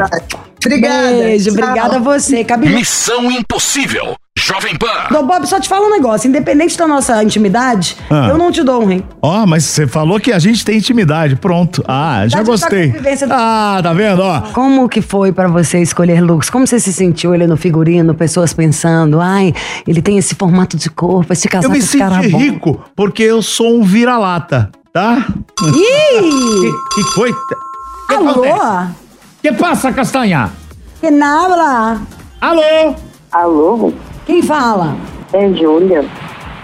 [0.64, 1.08] Obrigada.
[1.08, 1.64] Beijo, Tchau.
[1.64, 2.44] obrigada a você.
[2.44, 2.78] Cabeludo.
[2.78, 4.14] Missão Impossível.
[4.38, 5.14] Jovem Pan.
[5.18, 6.26] Ô, Bob, só te falo um negócio.
[6.28, 8.28] Independente da nossa intimidade, Ah.
[8.30, 9.02] eu não te dou um rim.
[9.20, 11.36] Ó, mas você falou que a gente tem intimidade.
[11.36, 11.84] Pronto.
[11.86, 12.92] Ah, já da gostei.
[12.92, 12.98] do-
[13.30, 14.40] Ah, tá vendo, ó?
[14.52, 16.48] Como que foi pra você escolher looks?
[16.48, 18.14] Como você se sentiu ele no figurino?
[18.14, 19.52] Pessoas pensando, ai,
[19.86, 22.38] ele tem esse formato de corpo, esse Eu casaco, me esse cara senti bom.
[22.38, 25.26] rico porque eu sou um vira-lata, tá?
[25.62, 26.22] Ih!
[26.94, 27.32] Que, que foi?
[28.08, 28.30] Que Alô?
[28.30, 28.88] acontece?
[29.42, 30.50] Que passa, castanha?
[31.00, 32.00] Que nabla?
[32.40, 32.94] Alô?
[33.32, 33.92] Alô,
[34.26, 34.94] Quem fala?
[35.32, 36.04] é Júlia.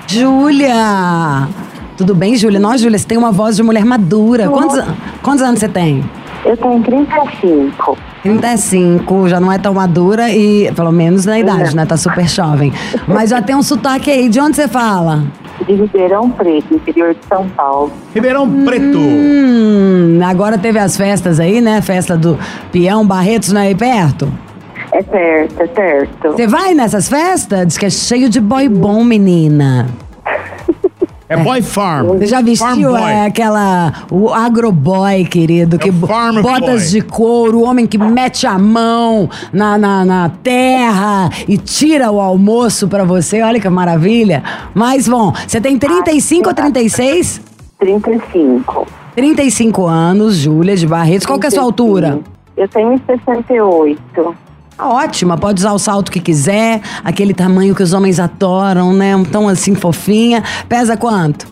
[0.06, 1.48] Júlia!
[1.96, 2.60] Tudo bem, Júlia?
[2.60, 4.48] Nossa, Júlia, você tem uma voz de mulher madura.
[4.48, 4.84] Quantos,
[5.22, 6.04] quantos anos você tem?
[6.44, 7.98] Eu tenho 35.
[8.22, 11.86] 35, já não é tão madura e, pelo menos na idade, né?
[11.86, 12.72] Tá super jovem.
[13.06, 14.28] Mas já tem um sotaque aí.
[14.28, 15.24] De onde você fala?
[15.66, 17.92] De Ribeirão Preto, interior de São Paulo.
[18.14, 18.98] Ribeirão Preto.
[18.98, 21.80] Hum, agora teve as festas aí, né?
[21.82, 22.38] Festa do
[22.72, 24.32] Peão Barretos, não é aí perto?
[24.92, 26.32] É perto, é perto.
[26.32, 27.66] Você vai nessas festas?
[27.66, 29.86] Diz que é cheio de boy bom, menina.
[31.28, 32.06] É Boy Farm.
[32.06, 33.00] Você já Farm vestiu boy.
[33.02, 33.92] é, aquela.
[34.10, 36.90] O agroboy, querido, que É o farm botas boy.
[36.90, 42.18] de couro, o homem que mete a mão na, na, na terra e tira o
[42.20, 43.42] almoço pra você.
[43.42, 44.42] Olha que maravilha.
[44.74, 47.42] Mas, bom, você tem 35 ou 36?
[47.78, 48.86] 35.
[49.14, 51.26] 35 anos, Júlia de Barretos.
[51.26, 52.20] Qual que é a sua altura?
[52.56, 54.34] Eu tenho 68.
[54.78, 59.16] Ótima, pode usar o salto que quiser, aquele tamanho que os homens adoram, né?
[59.16, 60.42] Um tão assim fofinha.
[60.68, 61.46] Pesa quanto?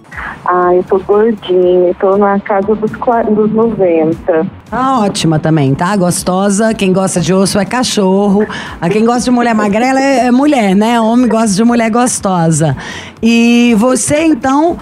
[0.44, 4.46] Ah, eu tô gordinha, tô na casa dos, dos 90.
[4.70, 5.94] Tá ótima também, tá?
[5.96, 6.72] Gostosa.
[6.72, 8.46] Quem gosta de osso é cachorro.
[8.80, 11.00] A quem gosta de mulher magrela é, é mulher, né?
[11.00, 12.76] Homem gosta de mulher gostosa.
[13.20, 14.76] E você, então,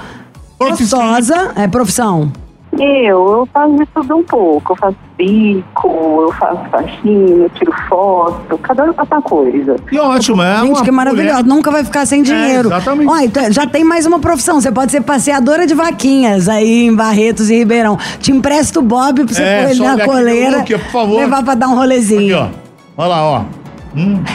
[0.58, 2.30] gostosa, é profissão.
[2.78, 4.72] Eu, eu faço de tudo um pouco.
[4.72, 5.88] Eu faço bico,
[6.22, 9.76] eu faço faxina, eu tiro foto, cada hora faço uma coisa.
[9.88, 11.38] Que ótimo, é Gente, que maravilhosa.
[11.42, 12.68] mulher- Nunca vai ficar sem dinheiro.
[12.68, 13.08] exatamente.
[13.10, 14.60] Ó, então, já tem mais uma profissão.
[14.60, 17.96] Você pode ser passeadora de vaquinhas aí em Barretos e Ribeirão.
[18.18, 20.56] Te empresto o Bob pra você É, pôr ele só na olha aqui coleira.
[20.58, 21.16] look, por favor.
[21.16, 22.38] Levar pra dar um Aqui, rolezinho.
[22.38, 22.48] ó.
[22.96, 23.42] Olha lá, ó.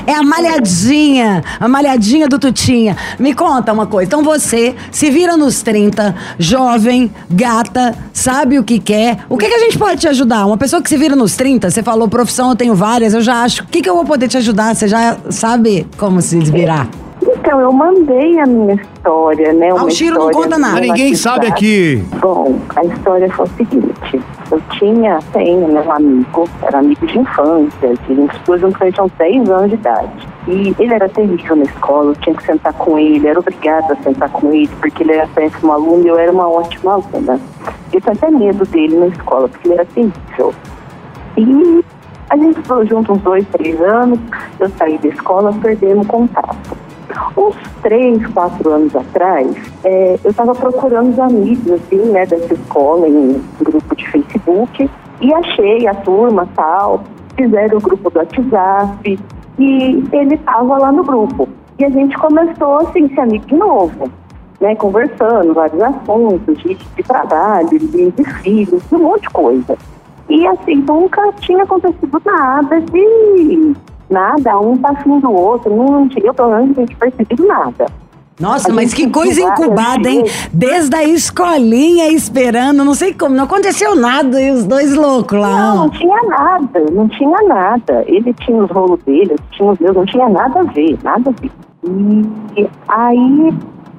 [0.07, 2.95] É a malhadinha, a malhadinha do Tutinha.
[3.19, 4.07] Me conta uma coisa.
[4.07, 9.19] Então você se vira nos 30, jovem, gata, sabe o que quer.
[9.29, 10.45] O que, que a gente pode te ajudar?
[10.45, 13.43] Uma pessoa que se vira nos 30, você falou profissão, eu tenho várias, eu já
[13.43, 13.63] acho.
[13.63, 14.75] O que, que eu vou poder te ajudar?
[14.75, 16.87] Você já sabe como se virar.
[17.21, 19.73] Então, eu mandei a minha história, né?
[19.73, 20.79] Uma Ah, o Chiro não conta nada.
[20.79, 22.03] Ninguém sabe aqui.
[22.21, 24.21] Bom, a história foi o seguinte.
[24.51, 29.03] Eu tinha, tenho, né, um amigo, era amigo de infância, a gente estudou junto tinha
[29.03, 30.27] uns 10 anos de idade.
[30.47, 34.03] E ele era terrível na escola, eu tinha que sentar com ele, era obrigada a
[34.03, 37.39] sentar com ele, porque ele era péssimo aluno e eu era uma ótima aluna.
[37.93, 40.53] Eu tinha até medo dele na escola, porque ele era terrível.
[41.37, 41.83] E
[42.29, 44.19] a gente estudou junto uns dois, três anos,
[44.59, 46.77] eu saí da escola, perdemos contato.
[47.35, 53.07] Uns três, quatro anos atrás, é, eu estava procurando os amigos, assim, né, dessa escola
[53.07, 54.89] em um grupo de Facebook
[55.21, 57.03] e achei a turma tal,
[57.35, 59.19] fizeram o grupo do WhatsApp
[59.57, 61.47] e ele estava lá no grupo.
[61.77, 64.09] E a gente começou, assim, a ser amigo de novo,
[64.59, 69.77] né, conversando vários assuntos de, de trabalho, de, de filhos, de um monte de coisa.
[70.29, 73.73] E assim, nunca tinha acontecido nada de
[74.09, 77.85] nada, um tá afim do outro, não eu pelo menos não tinha percebido nada.
[78.39, 80.23] Nossa, A mas gente que coisa incubada, hein?
[80.53, 85.75] Desde a escolinha esperando, não sei como, não aconteceu nada e os dois loucos lá.
[85.75, 88.03] Não, não tinha nada, não tinha nada.
[88.07, 91.29] Ele tinha os rolos dele, eu tinha os meus, não tinha nada a ver, nada
[91.29, 91.51] a ver.
[92.55, 93.53] E aí,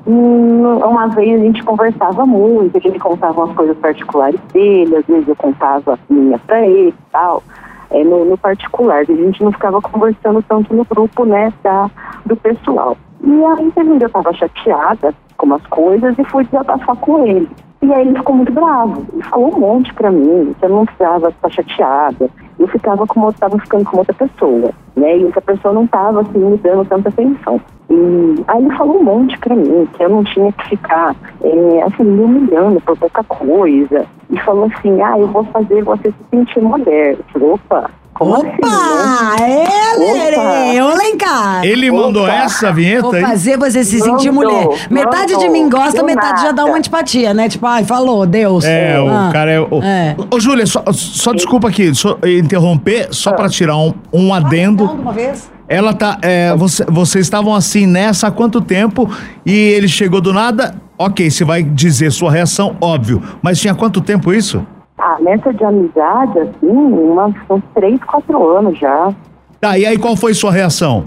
[0.07, 5.05] hum, uma vez a gente conversava muito, ele me contava umas coisas particulares dele, às
[5.05, 7.43] vezes eu contava a minha pra ele e tal.
[7.91, 11.91] É, no, no particular, a gente não ficava conversando tanto no grupo, né, da,
[12.25, 12.97] do pessoal.
[13.23, 17.49] E aí, dia eu tava chateada com umas coisas e fui desabafar com ele.
[17.83, 19.07] E aí ele ficou muito bravo.
[19.13, 22.31] Ele falou um monte pra mim, que eu não precisava estar chateada.
[22.59, 25.17] Eu ficava como eu estava ficando com outra pessoa, né?
[25.17, 27.61] E essa pessoa não estava assim me dando tanta atenção.
[27.91, 31.83] E aí ele falou um monte pra mim, que eu não tinha que ficar é,
[31.83, 34.07] assim, me humilhando por pouca coisa.
[34.31, 37.15] E falou assim, ah, eu vou fazer você se sentir mulher.
[37.19, 38.53] Eu falei, opa, como assim, né?
[38.63, 39.37] Opa!
[39.43, 40.83] É, Lerê!
[40.83, 41.65] Ô, Lencar!
[41.65, 42.33] Ele mandou Opa.
[42.33, 43.23] essa vinheta Vou aí?
[43.23, 44.87] fazer você se sentir Mandou, mulher.
[44.91, 46.67] Metade de mim mandou, gosta, metade já dá nada.
[46.67, 47.49] uma antipatia, né?
[47.49, 48.65] Tipo, ai, falou, Deus.
[48.65, 49.61] É, Ah, o cara é.
[49.61, 49.83] O...
[49.83, 50.15] É.
[50.31, 53.13] Ô, Júlia, só, só desculpa aqui, só interromper, Ah.
[53.13, 54.85] só pra tirar um, um adendo.
[54.85, 55.51] Então, de uma vez.
[55.71, 56.19] Ela tá.
[56.21, 59.09] É, você, vocês estavam assim nessa há quanto tempo
[59.47, 60.75] e ele chegou do nada?
[60.99, 63.23] Ok, você vai dizer sua reação, óbvio.
[63.41, 64.67] Mas tinha quanto tempo isso?
[64.99, 69.15] Ah, nessa de amizade, assim, umas, uns três, quatro anos já.
[69.61, 71.05] Tá, e aí qual foi sua reação?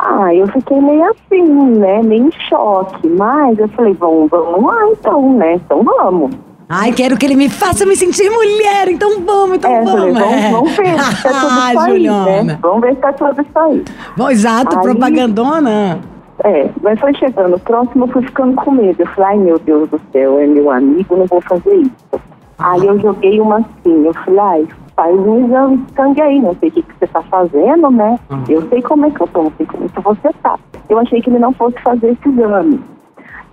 [0.00, 1.44] Ah, eu fiquei meio assim,
[1.78, 2.02] né?
[2.02, 3.08] Meio em choque.
[3.16, 5.54] Mas eu falei, vamos, vamos lá então, né?
[5.54, 6.32] Então vamos.
[6.68, 10.12] Ai, quero que ele me faça me sentir mulher, então vamos, então É, eu falei,
[10.12, 10.18] vamos.
[10.18, 10.50] vamos, é.
[10.50, 12.42] vamos ver se tá tudo Ah, isso aí, Juliana.
[12.42, 12.58] né?
[12.62, 13.84] Vamos ver se tá tudo isso aí.
[14.16, 15.98] Bom, exato, Aí- propagandona.
[16.42, 19.00] É, mas foi chegando próximo, eu fui ficando com medo.
[19.00, 22.20] Eu falei, ai meu Deus do céu, é meu amigo, não vou fazer isso.
[22.58, 26.56] Aí eu joguei uma assim, eu falei, ai, faz um exame de sangue aí, não
[26.58, 28.18] sei o que, que você tá fazendo, né?
[28.48, 30.58] Eu sei como é que eu tô, não sei como que você tá.
[30.88, 32.80] Eu achei que ele não fosse fazer esse exame.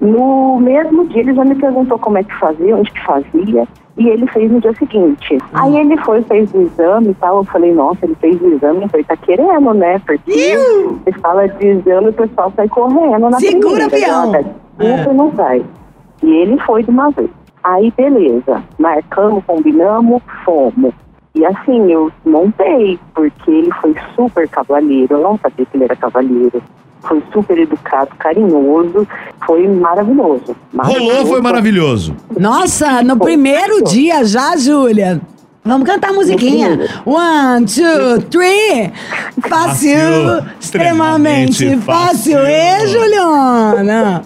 [0.02, 4.08] No mesmo dia ele já me perguntou como é que fazia, onde que fazia, e
[4.10, 5.38] ele fez no dia seguinte.
[5.54, 8.82] Aí ele foi, fez o exame e tal, eu falei, nossa, ele fez o exame,
[8.82, 10.00] eu falei, tá querendo, né?
[10.00, 10.58] Porque
[11.04, 14.32] você fala de exame, o pessoal sai correndo na Segura, primeira, peão.
[14.32, 14.46] né?
[14.80, 15.64] Desculpa, não sai.
[16.24, 17.30] E ele foi de uma vez.
[17.64, 20.94] Aí, beleza, marcamos, combinamos, fomos.
[21.36, 25.96] E assim, eu montei, porque ele foi super cavalheiro, eu não sabia que ele era
[25.96, 26.62] cavalheiro.
[27.02, 29.08] Foi super educado, carinhoso,
[29.46, 30.56] foi maravilhoso.
[30.78, 32.16] Rolou, foi maravilhoso.
[32.40, 35.20] Nossa, no primeiro dia já, Júlia.
[35.64, 36.80] Vamos cantar a musiquinha.
[37.06, 38.92] One, two, three.
[39.48, 42.38] Fácil, Fácil, extremamente fácil.
[42.38, 42.40] fácil.
[42.48, 44.22] E, Juliana?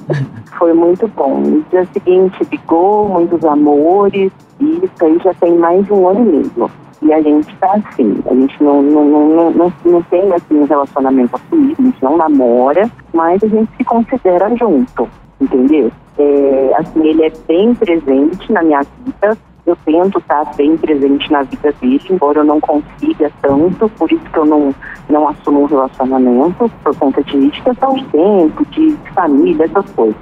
[0.58, 1.40] Foi muito bom.
[1.40, 6.22] No dia seguinte, ligou, muitos amores, e isso aí já tem mais de um ano
[6.24, 6.72] meio.
[7.06, 10.66] E a gente tá assim, a gente não, não, não, não, não, tem assim, um
[10.66, 15.08] relacionamento assumido, a gente não namora, mas a gente se considera junto,
[15.40, 15.92] entendeu?
[16.18, 19.38] É, assim, ele é bem presente na minha vida,
[19.68, 24.26] eu tento estar bem presente na vida dele, embora eu não consiga tanto, por isso
[24.26, 24.74] que eu não,
[25.08, 30.16] não assumo um relacionamento, por conta de questão de tempo, de família, essas coisas.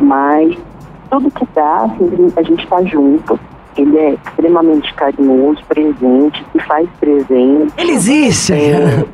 [0.00, 0.58] Mas
[1.08, 3.38] tudo que dá, assim, a gente tá junto.
[3.76, 7.72] Ele é extremamente carinhoso, presente, se faz presente.
[7.78, 8.52] Ele existe.
[8.52, 9.04] É.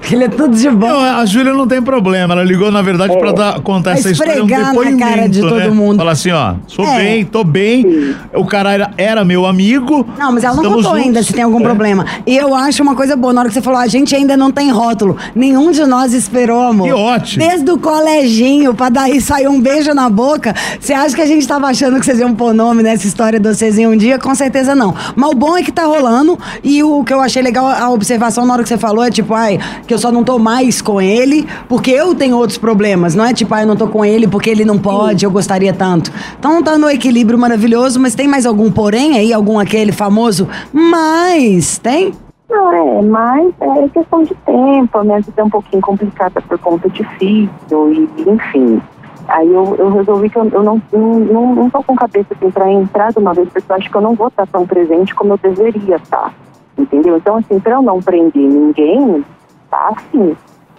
[0.00, 0.88] Porque ele é tudo de bom.
[0.88, 2.34] Não, a Júlia não tem problema.
[2.34, 4.32] Ela ligou, na verdade, pra dar, contar Vai essa história.
[4.42, 5.68] Um esfregar na depoimento, cara de todo né?
[5.68, 5.98] mundo.
[5.98, 6.96] Falar assim, ó, sou É.
[6.96, 8.16] bem, tô bem.
[8.34, 10.04] O cara era, era meu amigo.
[10.18, 10.98] Não, mas ela não contou juntos.
[10.98, 11.62] ainda se tem algum É.
[11.62, 12.04] problema.
[12.26, 14.50] E eu acho uma coisa boa, na hora que você falou, a gente ainda não
[14.50, 15.16] tem rótulo.
[15.36, 16.86] Nenhum de nós esperou, amor.
[16.88, 17.46] Que ótimo.
[17.48, 20.52] Desde o coleginho, pra daí sair um beijo na boca.
[20.80, 23.48] Você acha que a gente tava achando que vocês iam pôr nome nessa história de
[23.48, 24.18] vocês em um dia?
[24.18, 24.94] Com certeza não.
[25.16, 26.38] Mas o bom é que tá rolando.
[26.62, 29.34] E o que eu achei legal, a observação na hora que você falou é tipo,
[29.34, 33.14] ai, que eu só não tô mais com ele porque eu tenho outros problemas.
[33.14, 35.72] Não é tipo, ai, eu não tô com ele porque ele não pode, eu gostaria
[35.72, 36.12] tanto.
[36.38, 39.32] Então tá no equilíbrio maravilhoso, mas tem mais algum porém aí?
[39.32, 40.48] Algum aquele famoso?
[40.72, 42.12] Mas, tem?
[42.50, 46.58] Não, é, mas é questão de tempo, a minha vida é um pouquinho complicada por
[46.58, 48.82] conta de filho, e enfim.
[49.30, 52.70] Aí eu, eu resolvi que eu, eu não, não, não, tô com cabeça assim, pra
[52.70, 55.34] entrar de uma vez, porque eu acho que eu não vou estar tão presente como
[55.34, 56.34] eu deveria estar.
[56.76, 57.16] Entendeu?
[57.16, 59.24] Então, assim, pra eu não prender ninguém,
[59.70, 60.36] tá assim.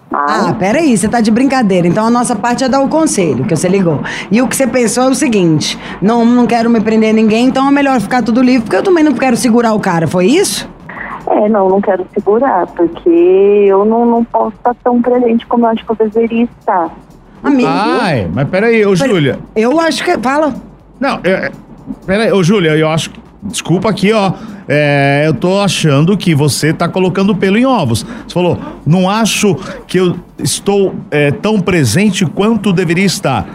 [0.09, 1.87] Mas, Ah, peraí, você tá de brincadeira.
[1.87, 3.99] Então a nossa parte é dar o conselho que você ligou.
[4.29, 7.65] E o que você pensou é o seguinte: não, não quero me prender ninguém, então
[7.67, 10.69] é melhor ficar tudo livre, porque eu também não quero segurar o cara, foi isso?
[11.27, 15.69] é, não, não quero segurar, porque eu não, não posso estar tão presente como eu
[15.69, 16.89] acho que eu deveria estar.
[17.43, 17.69] Amigo.
[17.69, 19.39] Ai, mas peraí, ô Júlia.
[19.55, 20.17] Eu acho que.
[20.19, 20.53] Fala.
[20.99, 21.51] Não, é, é,
[22.05, 23.11] peraí, ô Júlia, eu acho.
[23.43, 24.33] Desculpa aqui, ó.
[24.67, 28.05] é, eu tô achando que você tá colocando pelo em ovos.
[28.27, 29.55] Você falou, não acho
[29.87, 33.47] que eu estou é, tão presente quanto deveria estar.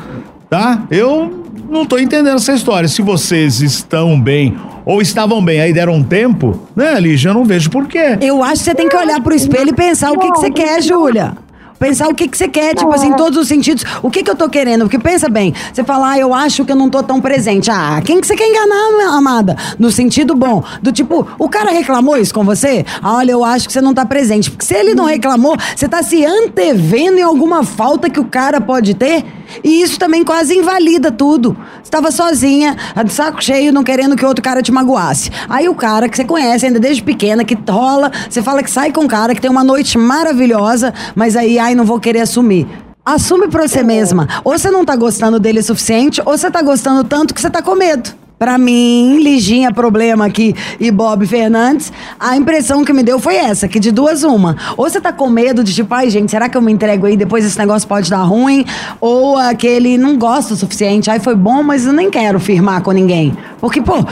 [0.50, 0.82] Tá?
[0.90, 2.88] Eu não tô entendendo essa história.
[2.88, 7.30] Se vocês estão bem ou estavam bem, aí deram um tempo, né, Lígia?
[7.30, 8.18] Eu não vejo por quê.
[8.20, 10.50] Eu acho que você tem que olhar pro espelho e pensar o que, que você
[10.50, 11.34] quer, Júlia.
[11.78, 13.84] Pensar o que, que você quer, tipo assim, em todos os sentidos.
[14.02, 14.82] O que, que eu tô querendo?
[14.82, 17.70] Porque pensa bem, você fala, ah, eu acho que eu não tô tão presente.
[17.70, 19.56] Ah, quem que você quer enganar, amada?
[19.78, 20.62] No sentido bom.
[20.82, 22.84] Do tipo, o cara reclamou isso com você?
[23.02, 24.50] Ah, olha, eu acho que você não tá presente.
[24.50, 28.60] Porque se ele não reclamou, você tá se antevendo em alguma falta que o cara
[28.60, 29.24] pode ter.
[29.62, 31.56] E isso também quase invalida tudo.
[31.82, 35.30] Você tava sozinha, de saco cheio, não querendo que outro cara te magoasse.
[35.48, 38.92] Aí o cara que você conhece ainda desde pequena, que rola, você fala que sai
[38.92, 42.66] com um cara, que tem uma noite maravilhosa, mas aí, ai, não vou querer assumir.
[43.04, 44.26] Assume pra você mesma.
[44.44, 47.48] Ou você não tá gostando dele o suficiente, ou você tá gostando tanto que você
[47.48, 48.25] tá com medo.
[48.38, 53.66] Pra mim, Liginha Problema aqui e Bob Fernandes, a impressão que me deu foi essa,
[53.66, 54.54] que de duas uma.
[54.76, 57.16] Ou você tá com medo de tipo, ai gente, será que eu me entrego aí,
[57.16, 58.66] depois esse negócio pode dar ruim?
[59.00, 62.92] Ou aquele, não gosto o suficiente, aí foi bom, mas eu nem quero firmar com
[62.92, 63.34] ninguém.
[63.58, 64.04] Porque, pô,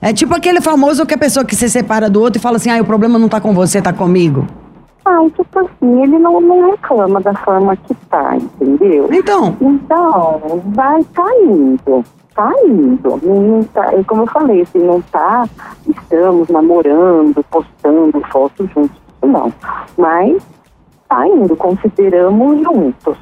[0.00, 2.70] é tipo aquele famoso que a pessoa que se separa do outro e fala assim,
[2.70, 4.44] ai, o problema não tá com você, tá comigo.
[5.04, 9.08] Ah, tipo assim, ele não, não reclama da forma que tá, entendeu?
[9.12, 11.24] Então, Então, vai tá
[12.38, 12.38] indo.
[12.38, 13.20] Tá indo.
[13.22, 15.48] Não tá, é como eu falei, assim, não tá,
[15.88, 19.52] estamos namorando, postando fotos juntos, não.
[19.96, 20.42] Mas
[21.08, 23.16] tá indo, consideramos juntos.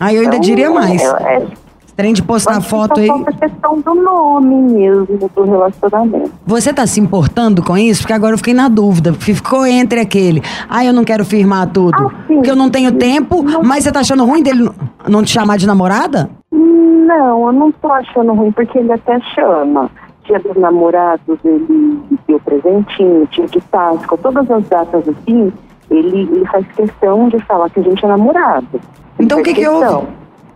[0.00, 1.02] aí eu ainda Então, diria mais.
[1.02, 1.46] É, é,
[1.94, 3.06] Trem de postar foto aí.
[3.06, 6.30] falta a questão do nome mesmo do relacionamento.
[6.46, 8.00] Você tá se importando com isso?
[8.00, 9.12] Porque agora eu fiquei na dúvida.
[9.12, 10.42] Ficou entre aquele.
[10.70, 11.94] Ah, eu não quero firmar tudo.
[11.98, 12.36] Ah, sim.
[12.36, 14.74] porque eu não tenho tempo, mas você tá achando ruim dele não-
[15.06, 16.30] não te chamar de namorada?
[17.06, 19.90] Não, eu não tô achando ruim, porque ele até chama.
[20.24, 25.52] Dia dos namorados, ele deu presentinho, dia de Páscoa, todas as datas assim,
[25.90, 28.66] ele, ele faz questão de falar que a gente é namorado.
[28.72, 28.82] Ele
[29.18, 29.80] Então, o que que houve?
[29.80, 30.06] questão.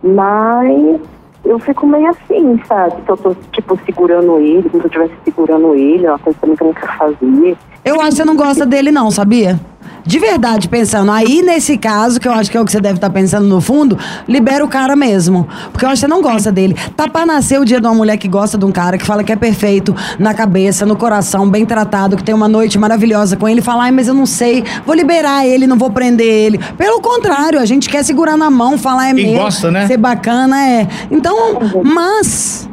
[0.01, 1.01] Mas
[1.43, 3.01] eu fico meio assim, sabe?
[3.01, 6.37] Que eu tô, tipo, segurando ele, como se eu estivesse segurando ele, é uma coisa
[6.39, 7.57] também que eu não quero fazer.
[7.87, 9.57] Eu acho que você não gosta dele, não, sabia?
[10.05, 11.09] De verdade, pensando.
[11.09, 13.61] Aí, nesse caso, que eu acho que é o que você deve estar pensando no
[13.61, 13.97] fundo,
[14.27, 15.47] libera o cara mesmo.
[15.71, 16.75] Porque eu acho que você não gosta dele.
[16.97, 19.23] Tá pra nascer o dia de uma mulher que gosta de um cara, que fala
[19.23, 23.47] que é perfeito na cabeça, no coração, bem tratado, que tem uma noite maravilhosa com
[23.47, 26.59] ele, e fala, ai, mas eu não sei, vou liberar ele, não vou prender ele.
[26.77, 29.43] Pelo contrário, a gente quer segurar na mão, falar é Quem meu.
[29.43, 29.87] gosta, né?
[29.87, 30.87] Ser bacana, é.
[31.09, 31.37] Então,
[31.83, 32.66] mas.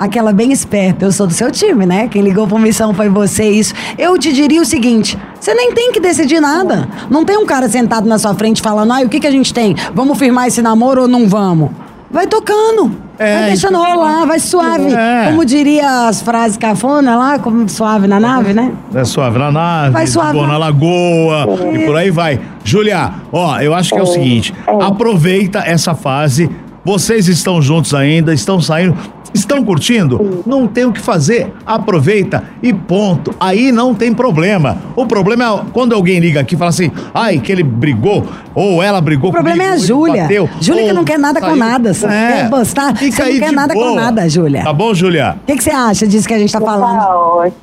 [0.00, 2.08] Aquela bem esperta, eu sou do seu time, né?
[2.08, 3.74] Quem ligou pra missão foi você, isso.
[3.98, 6.88] Eu te diria o seguinte: você nem tem que decidir nada.
[7.10, 9.52] Não tem um cara sentado na sua frente falando, ai, o que, que a gente
[9.52, 9.76] tem?
[9.94, 11.68] Vamos firmar esse namoro ou não vamos?
[12.10, 12.90] Vai tocando.
[13.18, 14.86] É, vai deixando rolar, vai suave.
[14.90, 15.26] É.
[15.26, 18.72] Como diria as frases cafona lá, como suave na nave, né?
[18.94, 22.40] É suave na nave, Vai suave boa na- na lagoa e por aí vai.
[22.64, 26.48] Júlia, ó, eu acho que é o seguinte: aproveita essa fase.
[26.82, 28.96] Vocês estão juntos ainda, estão saindo,
[29.34, 30.42] estão curtindo?
[30.46, 31.52] Não tem o que fazer.
[31.64, 33.34] Aproveita e ponto.
[33.40, 34.76] Aí não tem problema.
[34.96, 38.82] O problema é quando alguém liga aqui e fala assim: ai, que ele brigou, ou
[38.82, 40.22] ela brigou O problema comigo, é a Júlia.
[40.22, 41.58] bateu, Júlia que não quer nada com saiu.
[41.58, 42.96] nada, só quer postar.
[42.96, 43.94] Fica Você não aí quer nada com boa.
[44.00, 44.62] nada, Júlia.
[44.64, 45.36] Tá bom, Júlia?
[45.42, 46.98] O que, que você acha disso que a gente tá falando?
[46.98, 47.60] Tá ótimo.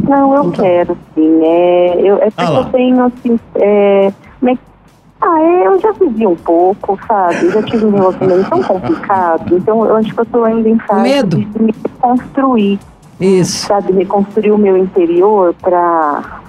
[0.00, 1.40] Não, eu quero, sim.
[1.44, 4.71] É, eu, é porque Ah eu tenho, assim, é, como é que-
[5.24, 7.48] ah, é, eu já vivi um pouco, sabe?
[7.50, 11.02] Já tive um relacionamento tão complicado, então eu acho que eu tô ainda em fase
[11.02, 11.36] Medo?
[11.36, 12.80] de me reconstruir,
[13.20, 13.66] Isso.
[13.68, 13.92] sabe?
[13.92, 16.42] Reconstruir o meu interior pra...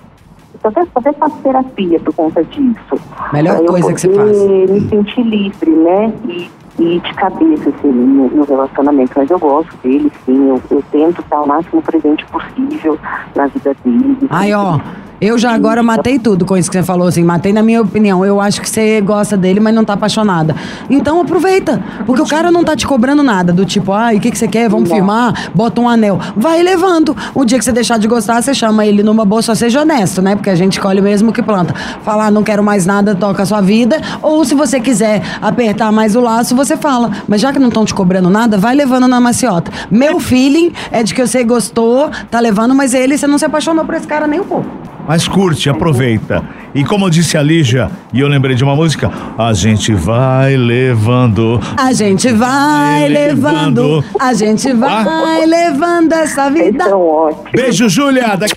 [0.63, 2.95] Eu até, até faço terapia por conta disso.
[3.31, 4.41] Melhor eu coisa que você faz.
[4.41, 6.11] me sentir livre, né?
[6.27, 9.11] E, e de cabeça, assim, no, no relacionamento.
[9.15, 10.47] Mas eu gosto dele, sim.
[10.47, 12.97] Eu, eu tento estar o máximo presente possível
[13.35, 14.17] na vida dele.
[14.29, 14.79] Ai, ó,
[15.25, 18.25] eu já agora matei tudo com isso que você falou, assim, matei na minha opinião.
[18.25, 20.55] Eu acho que você gosta dele, mas não tá apaixonada.
[20.89, 24.31] Então aproveita, porque o cara não tá te cobrando nada, do tipo, ai, o que,
[24.31, 24.69] que você quer?
[24.69, 25.51] Vamos firmar?
[25.55, 26.19] Bota um anel.
[26.35, 27.15] Vai levando.
[27.33, 30.21] O dia que você deixar de gostar, você chama ele numa boa, só seja honesto,
[30.21, 30.35] né?
[30.35, 31.73] Porque a gente colhe mesmo que planta.
[32.03, 34.01] Falar, não quero mais nada, toca a sua vida.
[34.21, 37.11] Ou se você quiser apertar mais o laço, você fala.
[37.27, 39.71] Mas já que não estão te cobrando nada, vai levando na maciota.
[39.89, 43.85] Meu feeling é de que você gostou, tá levando, mas ele, você não se apaixonou
[43.85, 44.82] por esse cara nem um pouco.
[45.07, 46.43] Mas curte, aproveita.
[46.73, 51.59] E como disse a Lígia, e eu lembrei de uma música, a gente vai levando.
[51.77, 54.05] A gente vai levando, levando.
[54.19, 56.95] a gente vai levando essa vida.
[56.95, 57.51] ótimos.
[57.51, 58.35] Beijo, Júlia!
[58.37, 58.55] Daqui-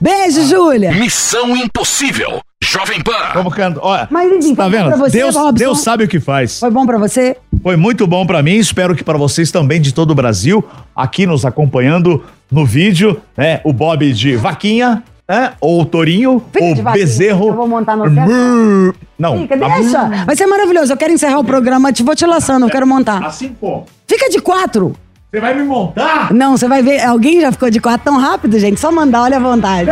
[0.00, 0.92] Beijo, Júlia.
[0.92, 2.40] Missão Impossível.
[2.64, 3.12] Jovem Pan.
[3.34, 3.80] Vamos cantar.
[3.84, 4.86] Olha, Mas, enfim, tá vendo?
[4.88, 5.52] pra você, Deus, Robson?
[5.52, 6.58] Deus sabe o que faz.
[6.58, 7.36] Foi bom pra você?
[7.62, 11.26] Foi muito bom pra mim, espero que pra vocês também de todo o Brasil, aqui
[11.26, 13.60] nos acompanhando no vídeo, né?
[13.64, 15.52] O Bob de vaquinha, né?
[15.60, 17.48] Ou o tourinho, Fica ou bezerro.
[17.48, 18.94] eu vou montar no Brrr.
[19.18, 19.38] Não.
[19.38, 20.24] Fica, deixa.
[20.26, 20.92] Vai ser maravilhoso.
[20.92, 21.92] Eu quero encerrar o programa.
[21.92, 23.24] Te vou te laçando, eu quero montar.
[23.24, 23.86] Assim como?
[24.06, 24.94] Fica de quatro.
[25.32, 26.30] Você vai me montar?
[26.34, 27.00] Não, você vai ver.
[27.00, 28.78] Alguém já ficou de quatro tão rápido, gente.
[28.78, 29.88] Só mandar, olha à vontade.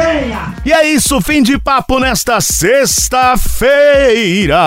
[0.67, 4.59] E é isso, fim de papo nesta sexta-feira.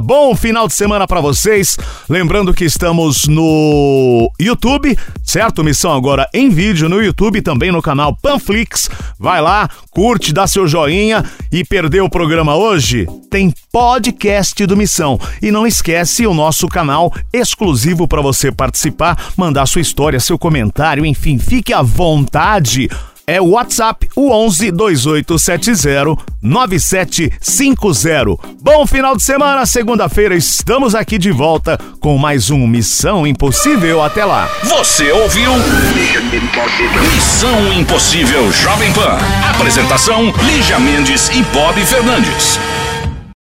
[0.00, 1.76] Bom final de semana pra vocês.
[2.08, 5.64] Lembrando que estamos no YouTube, certo?
[5.64, 8.88] Missão agora em vídeo no YouTube também no canal Panflix.
[9.18, 13.08] Vai lá, curte, dá seu joinha e perdeu o programa hoje?
[13.28, 15.18] Tem podcast do Missão.
[15.40, 21.06] E não esquece o nosso canal exclusivo para você participar, mandar sua história, seu comentário,
[21.06, 22.88] enfim, fique à vontade.
[23.26, 28.36] É o WhatsApp, o 11 2870 9750.
[28.60, 34.02] Bom final de semana, segunda-feira estamos aqui de volta com mais um Missão Impossível.
[34.02, 34.50] Até lá.
[34.64, 35.52] Você ouviu?
[37.14, 39.16] Missão Impossível Jovem Pan.
[39.54, 42.58] Apresentação: Lígia Mendes e Bob Fernandes.